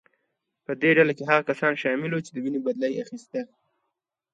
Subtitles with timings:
[0.65, 3.41] په دې ډله کې هغه کسان شامل وو چې د وینې بدله یې اخیسته.